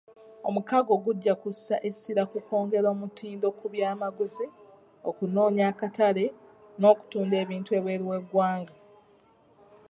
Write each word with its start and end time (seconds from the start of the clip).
Omukago 0.47 0.93
gujja 1.03 1.33
kussa 1.41 1.75
essira 1.89 2.23
ku 2.31 2.37
kwongera 2.45 2.87
omutindo 2.95 3.47
ku 3.57 3.65
byamaguzi, 3.73 4.45
okunoonya 5.09 5.63
akatale 5.71 6.25
n'okutunda 6.79 7.35
ebintu 7.43 7.69
ebweru 7.77 8.03
w'eggwanga. 8.11 8.75